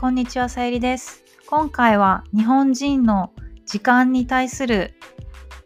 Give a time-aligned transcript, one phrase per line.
[0.00, 1.22] こんにちは、さゆりです。
[1.46, 3.34] 今回は日本人の
[3.66, 4.94] 時間に対する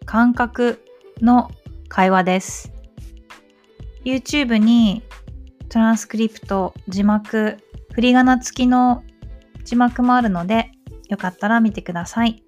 [0.07, 0.85] 感覚
[1.21, 1.53] の
[1.87, 2.73] 会話です。
[4.05, 5.05] YouTube に
[5.69, 7.59] トランスクリプト、字幕、
[7.93, 9.05] 振り仮名付きの
[9.63, 10.73] 字幕もあるので、
[11.09, 12.43] よかったら見てください。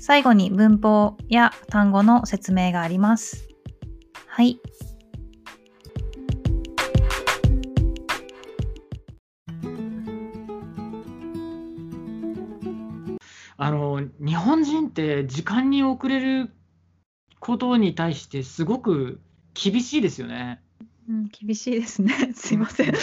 [0.00, 3.46] 最後に文法や単語の説明があります。
[4.26, 4.58] はい。
[14.24, 16.52] 日本人って時間に遅れる
[17.40, 19.20] ことに対してすごく
[19.52, 20.62] 厳しいですよね。
[21.08, 22.14] うん、厳しいですね。
[22.32, 22.94] すいません。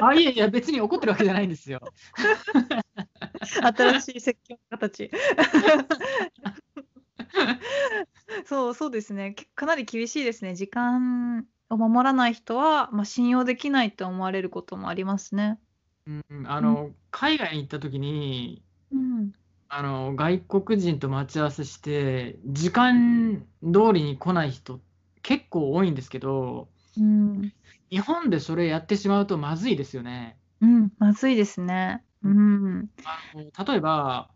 [0.00, 1.80] あいやいや別に怒ってるわけじゃないんですよ。
[3.40, 5.10] 新しい説教の形。
[8.46, 9.32] そうそうですね。
[9.32, 10.54] けかなり厳しいですね。
[10.54, 15.58] 時間を守らない人は、まあ、信用できないと思われることもありますね。
[16.06, 19.32] うん、あの海外に行った時にうん。
[19.72, 24.80] あの外国人と待ち合わせして時間通りに来ない人
[25.22, 26.68] 結構多いんですけど
[26.98, 27.52] うん。
[27.88, 30.36] 日本でそれやってしまうとまずいですよね。
[30.60, 30.92] うん。
[30.98, 32.04] まずいですね。
[32.22, 32.90] うん。
[33.04, 34.30] あの例えば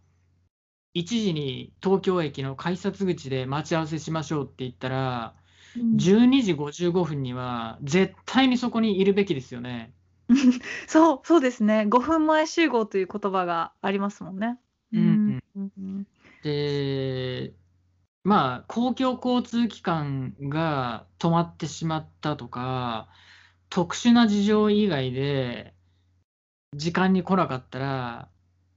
[0.94, 5.34] 1時に東京駅の改札口で待ち合わせしましょうって言ったら
[5.76, 9.92] うん12時55分には絶対にそこにいるべきですよね。
[10.86, 11.86] そう、そうですね。
[11.88, 14.58] 5分前集合という言葉がありますもんね。
[15.76, 15.96] うんうん。
[15.96, 16.06] うん
[16.42, 17.54] で
[18.22, 23.08] まあ公共交通機関が止まってしまったとか
[23.70, 25.74] 特殊な事情以外で
[26.74, 28.28] 時間に来なかったら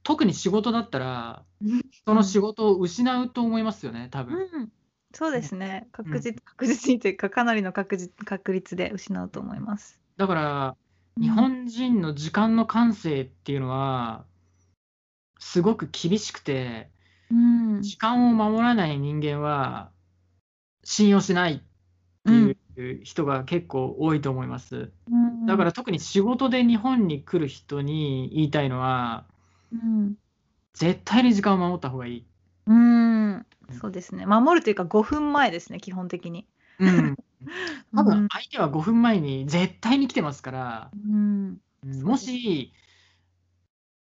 [0.02, 4.38] 特に仕事だったらうんその仕事を失うと思いますよね多分。
[4.38, 4.72] うん、
[5.12, 5.88] そうですね。
[5.92, 10.00] 確実、確実にというか、かなりの確実確率で失うと思います。
[10.16, 10.76] だから
[11.20, 14.24] 日本人の時間の感性っていうのは
[15.38, 16.90] すごく厳しくて
[17.30, 19.90] うん、時間を守らない人間は
[20.82, 21.60] 信用しないっ
[22.24, 24.90] ていう人が結構多いと思います。
[25.10, 29.26] うん、だから特に仕事で日本に来る人に言いたいのは
[29.72, 30.14] うん、
[30.74, 32.26] 絶対に時間を守った方がいい。
[32.66, 33.46] うん、
[33.80, 34.26] そうですね。
[34.26, 36.46] 守るというか、5分前ですね、基本的に。
[36.78, 37.16] うん、
[37.94, 38.06] 多 うん。
[38.06, 42.02] 分相手は5分前に絶対に来てますから、うん、うん。
[42.02, 42.72] もし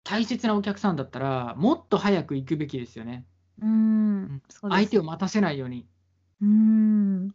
[0.05, 3.27] 大切なお客さんだったらもっと早く行くべきですよね。
[3.62, 5.87] うん、そうです相手を待たせないように。
[6.41, 7.28] うん。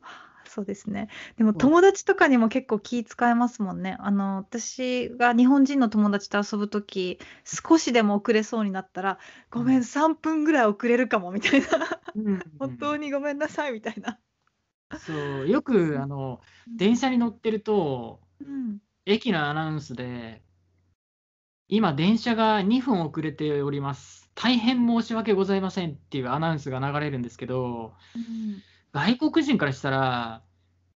[0.00, 1.08] はあそうですね。
[1.36, 3.96] でも友達とかにも結構気遣えますもんね。
[4.00, 9.18] あの、私が日本人の友達と遊ぶとき、少しでも遅れそうになったら、
[9.50, 11.68] ごめん、3分ぐらい遅れるかも、みたいな。
[12.58, 14.18] 本当にごめんなさい、みたいな。
[14.94, 18.78] そうよくあの電車に乗ってるとうん。
[19.06, 20.42] 駅のアナウンスで
[21.68, 28.62] 今電車が2分遅れております大変申し訳ございませんっていうアナウンスが流れるんですけどうん
[28.92, 30.42] 外国人からしたら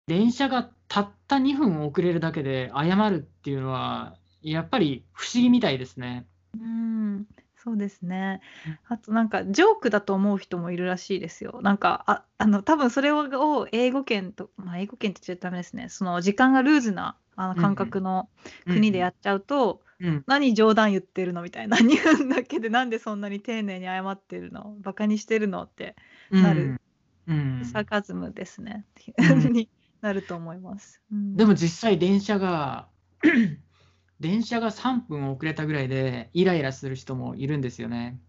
[0.07, 6.27] 電車がたった2分遅れるだけで謝るっていうのはやっぱり不思議みたいですね。
[6.55, 7.25] うん、
[7.57, 8.79] そうですねうん。
[8.89, 11.59] あとなんかジョークだと思う人もいるらしいですよ。
[11.63, 15.89] なんかああの多分それを英語圏と、まあ、英語圏って言っちゃダメですね。
[15.89, 18.29] その時間がルーズなあの感覚の
[18.65, 21.41] 国でやっちゃうと、うん何冗談言ってるの？
[21.41, 21.77] みたいな。
[21.77, 25.63] 2分だけでなんでそんなに丁寧に謝ってるのバカにしてるの？
[25.63, 25.95] って
[26.31, 26.43] うん。
[26.43, 26.81] なる。
[27.27, 27.61] うん。
[27.65, 28.85] サーカズムですね、
[29.17, 29.39] うん。
[29.53, 29.69] に
[30.01, 31.01] なると思います。
[31.11, 31.35] うん。
[31.35, 32.87] でも実際電車が
[34.19, 38.19] 電車が3分遅れたぐらいでイライラする人もいるんですよね。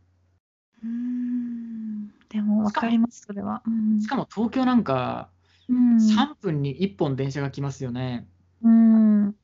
[0.83, 2.09] うーん。
[2.29, 3.63] でも分かりますそれは。
[3.67, 4.01] うん。
[4.01, 5.31] しかも東京なんか
[5.69, 5.97] うん。
[5.97, 8.27] 3分に1本電車が来ますよね。
[8.63, 9.37] うん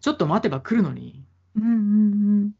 [0.00, 1.24] ちょっと待てば来るのに。
[1.56, 1.74] うんうんう
[2.46, 2.52] ん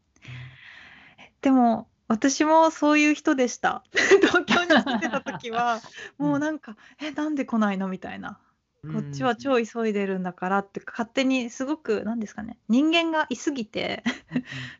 [1.41, 3.83] でも私もそういう人でした。
[3.93, 5.79] 東京に住んでた時は
[6.17, 8.39] もうなんか「えなんで来ないの?」みたいな。
[8.83, 14.03] こっちは超急いでるんだからって勝手にすごく何ですかね人間がいすぎて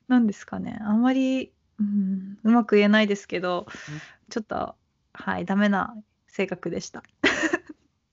[0.08, 3.68] 何ですかねあんまり、うん、うまく言えないですけど
[4.30, 4.76] ちょっと
[5.14, 5.96] はいダメな
[6.28, 7.04] 性格でした。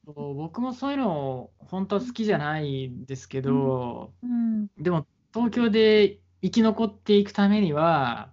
[0.04, 8.32] そう僕もそういうの本当は好きじゃないんですけど、うんでも東京で生き残っていくためには、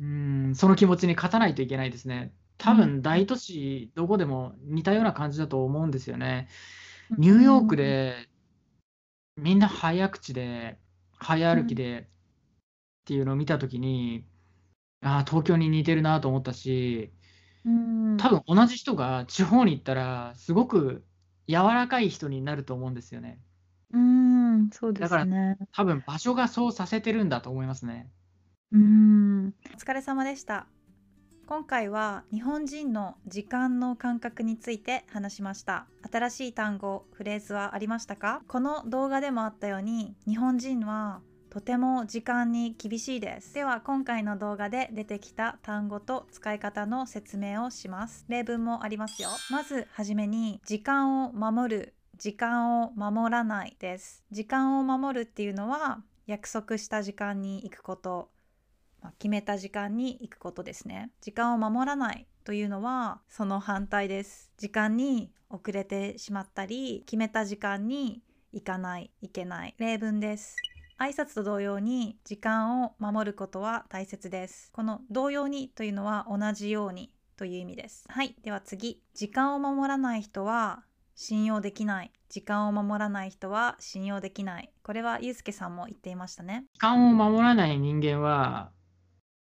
[0.00, 2.32] うん、その気持ちに勝たないといけないですね。
[2.58, 6.48] 多分大都市どこでも似たような感じだと思うんですよね。
[7.18, 8.28] ニューヨークで
[9.36, 10.78] みんな早口で
[11.12, 14.24] 早歩きでっていうのを見たときに、
[15.02, 17.21] ああ、東京に似てるなと思ったし、うん
[17.64, 21.04] 多分同じ人が地方に行ったらすごく
[21.48, 23.40] 柔らかい人になると思うんですよね。
[23.92, 25.58] うんそうでだからすね。
[25.72, 28.10] 多分場所がそうさせてるんだと思いますね。
[28.72, 29.54] うーん。
[29.74, 30.66] お疲れ様でした。
[31.46, 35.86] 今回は日本人の時間の感覚について話しました。
[36.10, 38.42] 新しい単語、フレーズはありましたか？
[38.48, 41.20] この動画でもあったように、日本人は
[41.52, 43.52] とても時間に厳しいです。
[43.52, 48.24] では今回の動画で出てきた単語と使い方の説明をします。
[48.26, 49.28] 例文もありますよ。
[49.50, 54.24] まずはじめに時間を守る、時間を守らないです。
[54.30, 58.30] 時間を守るっていうのは約束した時間に行くこと、
[59.18, 61.10] 決めた時間に行くことですね。
[61.20, 64.50] 時間を守らないというのはその反対です。
[64.56, 68.22] 時間に遅れてしまったり、決めた時間に
[68.54, 69.74] 行かない、行けない。
[69.76, 70.56] 例文です。
[71.02, 74.70] 挨拶と同様に時間を守ることは大切です。
[74.72, 78.04] この同様にというのは同じようにという意味です。
[78.08, 79.02] はい、では次。
[79.12, 80.84] 時間を守らない人は
[81.16, 82.12] 信用できない。
[82.28, 84.72] 時間を守らない人は信用できない。
[84.84, 86.66] これはゆうすけさんも言っていましたね。
[86.74, 88.70] 時間を守らない人間は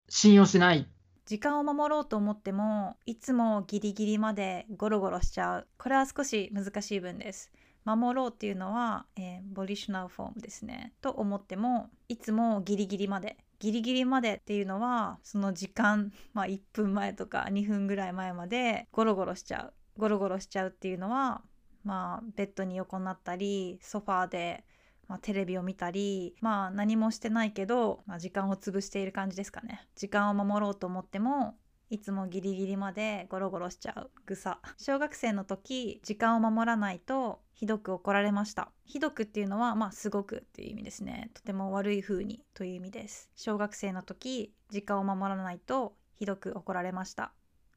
[0.10, 0.86] 信用しない。
[1.28, 7.52] 時間を守ろうと思ってもいつもギリギリまでゴロゴロしちゃうこれは少し難しい文です
[7.96, 10.94] 守ろうっていうのは、えー、ボリショナルフォームですね。
[11.02, 21.42] と思ってもいつもギリギリまでギリギリまでっていうのはその時間、まあ、1分前とか2分ぐらい前までゴロゴロしちゃうゴロゴロしちゃうっていうのは
[21.84, 24.64] まあベッドに横になったりソファーで
[25.08, 29.88] まあ、テレビを見たりまあ何もしてないけど、まあ、時間を潰している感じですかね。
[29.96, 31.56] 時間を守ろうと思っても
[31.90, 38.72] いつもギリギリまでゴロゴロしちゃう草小学生の時時間を守らないとひどく怒られました。
[38.86, 41.32] ひどくっていうのはまあすごくっていう意味ですね。
[41.34, 43.32] とても悪い風にという意味です。
[43.36, 47.32] 小学生の時時間を守らないとひどく怒られました。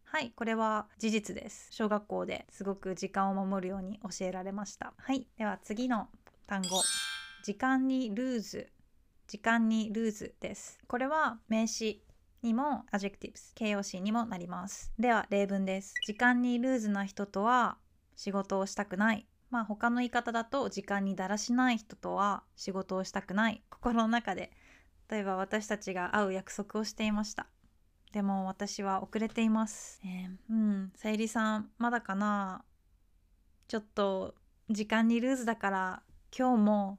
[0.05, 1.69] はい、これは事実です。
[1.71, 4.93] 小学校ですごく時間を守るように教えられました。
[4.99, 6.09] はい、では次の
[6.49, 6.83] 単語。
[7.45, 8.73] 時間にルーズ。
[9.29, 10.81] 時間にルーズです。
[10.89, 12.03] これは名詞。
[12.43, 14.93] にも adjectives 形容詞にもなります。
[14.99, 15.95] では例文です。
[16.07, 17.77] 時間にルーズな人とは
[18.17, 19.27] 仕事をしたくない。
[19.51, 23.63] まあ他の言い方だと時間にだらしない人とは仕事をしたくない。
[23.69, 24.53] 心の中で。
[25.11, 27.49] 例えば私たちが会う約束をしていました。
[28.13, 30.93] でも私は遅れています、えーうん。
[30.97, 32.65] さゆりさんまだかな？
[33.69, 34.35] ちょっと
[34.69, 36.03] 時間にルーズだから
[36.37, 36.99] 今日も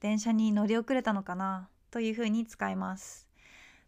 [0.00, 1.68] 電車に乗り遅れたのかな？
[1.90, 3.29] というふうに使います。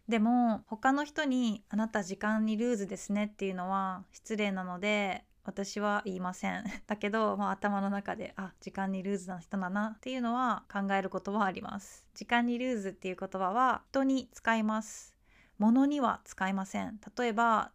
[0.08, 15.16] でも他の人に「あなた時間にルーズですね」っていうのは失礼なので私は言いません だけど、まあ、頭の中であ時間にルーズな人だなっていうのは考えることはあります時間にルーズっていう言葉は人に使います
[15.58, 17.72] 物には使いません例えば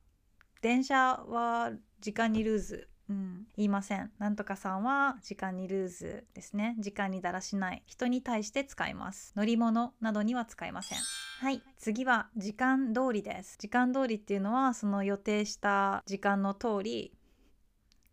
[0.62, 4.12] 電車は時間にルーズうん、言いません。
[4.20, 6.76] なんとかさんは時間にルーズですね。
[6.80, 7.84] 時間にだらしない。
[7.86, 9.32] 人に対して使います。
[9.36, 10.98] 乗り物などには使いません。
[11.40, 11.62] はい。
[11.78, 13.58] 次は時間通りです。
[13.60, 17.14] 時間通りっていうのはその予定した時間の通り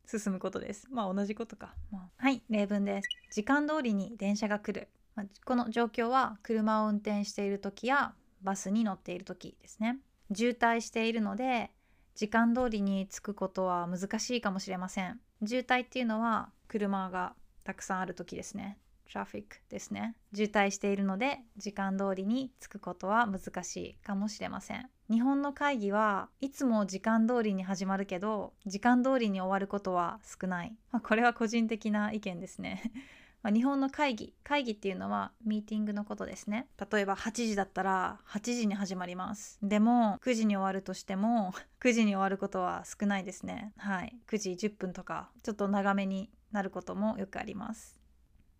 [0.07, 0.87] 進むことです。
[0.91, 1.75] まあ同じことか。
[1.91, 2.43] まあ、はい。
[2.51, 3.09] 例文です。
[3.33, 4.89] 時間通りに電車が来る。
[5.15, 9.99] まあこの状況は車を運転している時やバスに乗っている時ですね。
[10.33, 11.71] 渋滞しているので
[12.15, 17.35] 時間通りに着くことは難しいかもしれません渋滞っていうのは車が
[17.65, 18.79] たくさんある時ですね
[19.15, 20.17] トラフィックですね。
[20.35, 24.91] 渋滞しているので時間通りに着くことは難しいかもしれません。
[25.09, 32.91] 日本の会議はいつも時間通りに始まるけど時間通りに終わることは少ない、まあ、これは個人的な意見ですね。
[33.45, 36.67] ま、日本の会議会議っていうのはミーティングのことですね。
[36.91, 39.61] 例えば8時だったら8時に始まります。
[39.63, 43.73] でも9時に終わるとしても 9時に終わることは少ないですね。
[43.77, 44.19] はい。
[44.27, 48.04] 9時10分とかちょっと長めになることもよくあります。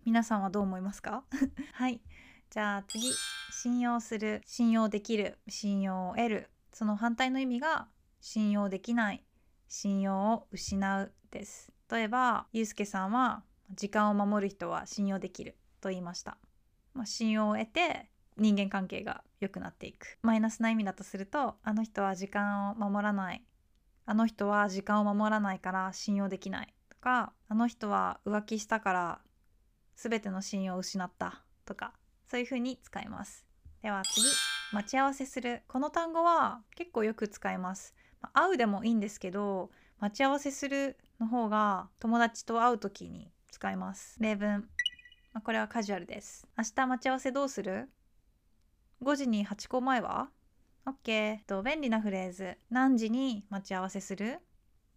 [0.05, 1.25] 皆さんはどう思いますか？
[1.73, 2.01] はい。
[2.51, 3.13] じゃあ次
[3.51, 6.51] 信用する信用できる信用を得る。
[6.73, 7.89] その反対の意味が
[8.21, 9.25] 信用できない
[9.69, 11.73] 信用を失うです。
[11.91, 16.39] 例えばゆうすけさんは時間を守る人は信用できると言いました、
[16.93, 20.19] まあ、信用を得て人間関係が良くなっていく。
[20.23, 23.45] マイナスな意味だとするとあの人は時間を守らない。
[24.07, 29.21] あの人は時間を守らないから信用できないとかあの人は浮気したから
[29.97, 31.93] 全ての信用を失ったとか
[32.27, 33.45] そういうふうに使います。
[33.83, 34.27] では次
[34.73, 35.63] 待ち合わせする。
[35.69, 39.71] この単語は結構よく使います、まあ、会うでもいいんですけど
[40.01, 44.17] 待ち合わせするの方が友達と会う時に使います。
[44.21, 44.69] 例文、
[45.33, 46.47] まあ、これはカジュアルです。
[46.59, 47.89] 明日待ち合わせどうする
[49.03, 50.31] ？5時に8個前は
[50.87, 52.57] ?OK と便利なフレーズ。
[52.71, 54.41] 何時に待ち合わせする？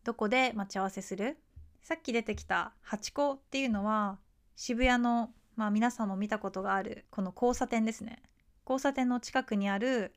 [0.03, 1.37] どこで待ち合わせする？
[1.83, 4.17] さっき出てきた8個っていうのは
[4.59, 8.23] 渋谷のまあ皆さんも見たことがあるこの交差点ですね。
[8.65, 10.13] 交差点の近くにある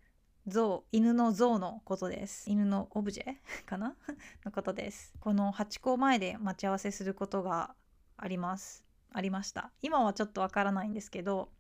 [0.47, 2.49] 像犬の像のことです。
[2.49, 3.35] 犬のオブジェ
[3.69, 3.95] かな？
[4.43, 5.13] のことです。
[5.21, 7.75] このハチ公前で待ち合わせすることが
[8.17, 8.83] あります。
[9.13, 9.73] ありました。
[9.83, 11.53] 今はちょっとわからないんですけど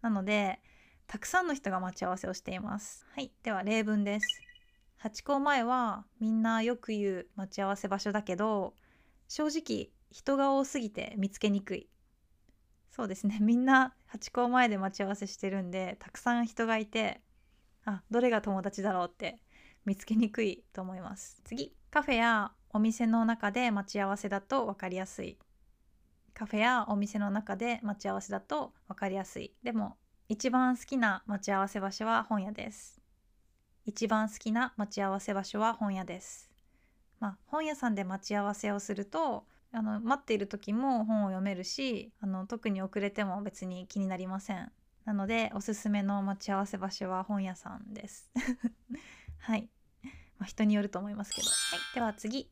[0.00, 0.60] なので
[1.08, 3.04] たくさんの人が待ち合わせをしています。
[3.16, 3.32] はい。
[3.42, 4.40] では例文です。
[4.96, 8.76] ハチ公前はみんなよく言う待ち合わせ場所だけど
[9.26, 11.88] 正直人が多すぎて見つけにくい。
[12.92, 13.38] そうですね。
[13.42, 17.22] みんなハチ公前で待ち合わせしてるんでたくさん人がいて
[17.84, 19.40] あどれが友達だろうって
[19.84, 21.40] 見つけにくいと思います。
[21.44, 21.74] 次。
[21.90, 25.38] カフェやお店の中で待ち合わせだと分かりやすい。
[26.34, 29.54] カフェやお店の中で待ち合わせだと分かりやすい。
[29.62, 29.96] でも
[30.28, 33.00] 一番好きな待ち合わせ場所は本屋です。
[33.84, 36.50] 一番好きな待ち合わせ場所は本屋です。
[37.20, 44.70] まあ本屋さんで待ち合わせをするとあの待っている時も本を読めるしあの特に遅れても別に気になりません。
[45.04, 48.30] なのでおすすめの待ち合わせ場所は本屋さんです。
[49.40, 49.68] はい、
[50.38, 51.48] まあ、人によると思いますけど。
[51.48, 51.94] はい。
[51.94, 52.50] では次。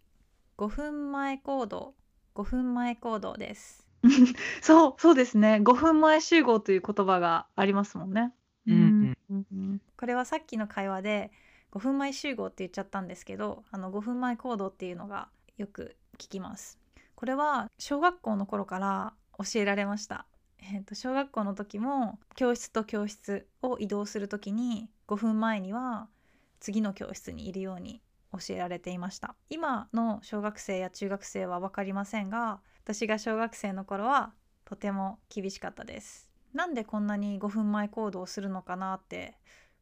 [0.59, 1.95] 5分前行動。
[2.35, 3.87] 5分前行動です。
[4.63, 5.61] そうそうですね。
[5.63, 8.33] 5分前集合という言葉がありますもんね。
[8.67, 9.47] うん、うん。
[9.53, 11.31] うん、これはさっきの会話で
[11.73, 16.80] 5分前集合って言っちゃったんですけどあの5分前行動っていうのがよく聞きます
[17.21, 20.25] これは小学校の頃から教えられました。
[20.63, 26.09] えー、と小学校の時も教室と教室を移動する時に5分前には
[26.61, 28.01] 次の教室にいるように
[28.33, 29.35] 教えられていました。
[29.51, 34.33] 今の小学生や中学生は分かりませんが私が小学生の頃は
[34.65, 36.31] とても厳しかったです。
[36.55, 39.37] なんでこんなに5分前行動をするのかなって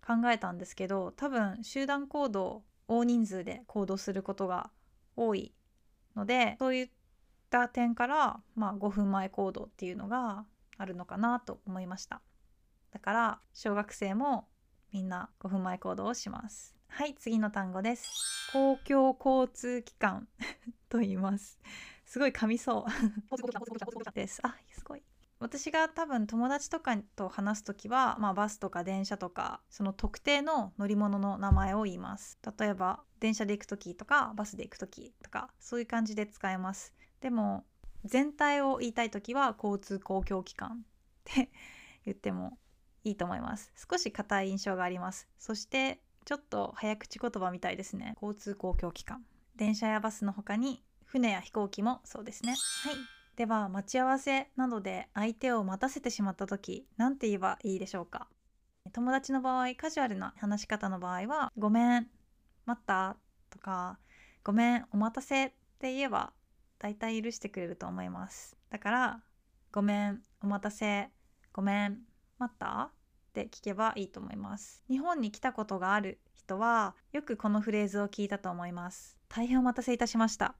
[0.05, 4.73] 考えたんですけど多分集団行動大人数で行動することが
[5.15, 5.55] 多い
[6.17, 6.89] のでそういっ
[7.51, 10.45] た点から、まあ、5分前行動っていうのが
[10.77, 12.21] あるのかなと思いました。
[12.93, 14.49] だから小学生も
[14.93, 16.75] みんな5分前行動をします。
[16.89, 18.51] はい次の単語です。
[18.53, 20.27] 公共交通機関
[20.89, 21.59] と言います。
[22.05, 22.91] すごい噛みそう。
[24.13, 24.41] です。
[24.43, 25.03] あすごい。
[25.41, 32.39] 私が多分友達とかと話す時は、まあ、バスとか電車とかその特定の乗り物の名前を言います。
[32.59, 36.95] 例えば電車で行く時とかバスで行く時とかそういう感じで使えます。
[37.21, 37.65] でも
[38.05, 40.87] 全体を言いたい時は交通公共機関っ
[41.25, 41.51] て
[42.05, 42.59] 言っても
[43.05, 43.73] いいと思います。
[43.91, 45.29] 少し硬い印象があります。
[45.39, 48.15] そしてちょっと早口言葉みたいですね。
[48.21, 49.25] 交通公共機関。
[49.57, 52.53] 電車やバスの他に船や飛行機もそうですね。
[52.53, 52.95] はい。
[53.37, 58.29] では待ち合わせなどで相手を待たせてしまった時何て言えばいいでしょうか。
[58.93, 62.09] 友達の場合カジュアルな話し方の場合は「ごめん
[62.65, 63.17] 待った」
[63.51, 63.99] とか
[64.45, 66.33] 「ごめんお待たせ」って言えば
[66.79, 68.57] 大体許してくれると思います。
[68.71, 69.21] だから
[69.73, 71.11] ごめんお待たせ
[71.53, 71.99] ごめん
[72.39, 72.91] 待った？
[72.91, 74.83] って聞けばいいと思います。
[74.89, 79.17] 日本に来たことがある人はよくこのフレーズを聞いたと思います。
[79.29, 80.55] 大変お待たせいたしました。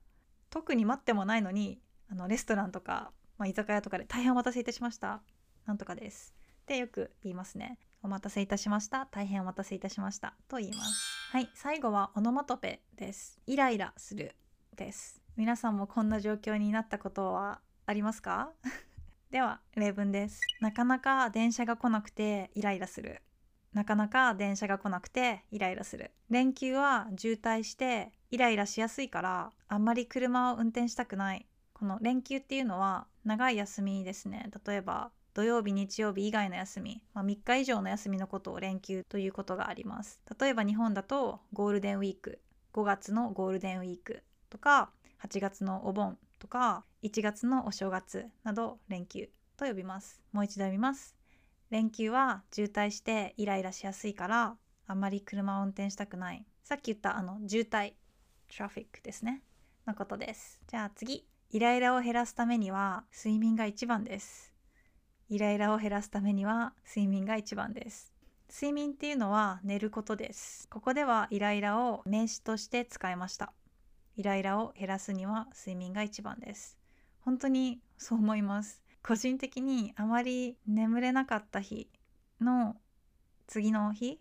[0.51, 5.23] 特に待ってもないのにあのレストランとか、まあ、居酒屋とかで大変お待たせいたしました。
[5.67, 6.35] なんとかです。
[6.63, 7.79] ってよく言いますね。
[8.03, 9.07] お待たせいたしました。
[9.07, 10.35] 大変お待たせいたしました。
[10.49, 11.33] と言います。
[11.33, 13.41] はい最後はオノマトペです。
[13.47, 14.35] イライラする
[14.77, 15.28] です。
[15.39, 18.51] 皆さんもこんな状況になったことはありますか？
[19.31, 20.41] では例文です。
[20.61, 23.23] なかなか電車が来なくてイライラする。
[23.73, 26.11] なかなか電車が来なくてイライラする。
[26.29, 31.47] 連休は渋滞してイライラしやすいからあんまり車を運転したくない。
[31.73, 34.51] この連休っていうのは長い休みですね。
[34.67, 40.21] 例えば土曜日日曜日以外の休み、まあ、3日以上の休みのことを連休ということがあります。
[40.37, 42.43] 例えば日本だとゴールデンウィーク
[42.73, 44.91] 5月のゴールデンウィークとか
[45.23, 50.21] 8月のお盆とか1月のお正月など連休と呼びます。
[50.33, 51.17] もう一度読みます
[51.71, 54.57] 連休は渋滞してイライラしやすいから
[54.87, 56.47] あんまり車を運転したくない。
[56.65, 57.93] さっき言ったあの渋滞
[58.49, 59.43] トラフィックですね。
[59.87, 60.61] のことです。
[60.67, 61.27] じゃあ次。
[61.51, 64.53] イライラを減らすためには睡眠が一番です。
[65.31, 68.13] イライラを減らすためには睡眠が一番です。
[68.51, 70.69] 睡眠っていうのは寝ることです。
[70.69, 73.53] ここではイライラを名詞として使いました。
[74.19, 76.77] イライラを減らすには睡眠が一番です。
[77.21, 78.83] 本当にそう思います。
[79.01, 81.89] 個人的にあまり眠れなかった日
[82.41, 82.75] の
[83.47, 84.19] 次の日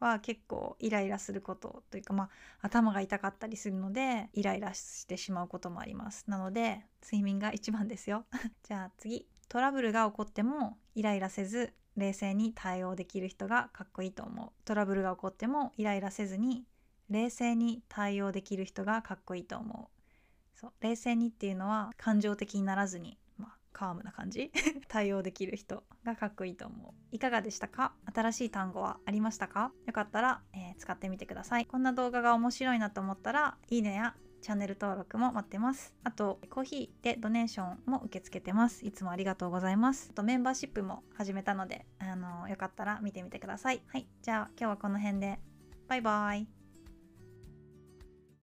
[0.00, 2.28] は結構イライラすることというかまあ
[2.62, 6.24] 頭が痛かったりするのでイライラしてしまうこともあります。
[6.26, 8.26] なので睡眠が一番ですよ。
[8.66, 9.28] じゃあ次。
[9.48, 14.50] トラブルが起こってもイライラせず冷静に対応できる人がかっこいいと思う。
[14.64, 16.64] トラブルが起こってもイライラせずに
[17.10, 24.50] 冷静に対応できる人がかっこいいと思うそう冷静にっていうのは感情的にならずに、まあ、カームな感じ？
[24.88, 27.92] 対応できる人がかっこいいと思ういかがでしたか？
[28.14, 29.72] 新しい単語はありましたか？
[29.86, 35.92] よかったら、えー、使ってみてくださいこんな動画が面白いなと思ったらいいねやチャンネル登録も待ってます。
[36.04, 38.86] あと、コーヒーでドネーションも受け付けてます。
[38.86, 40.08] いつもありがとうございます。
[40.12, 43.82] あと、メンバーシップも始めたので、あの、よかったら見てみてください。
[43.88, 44.06] はい。
[44.22, 45.40] じゃあ、今日はこの辺で。
[45.88, 46.55] バイバイ。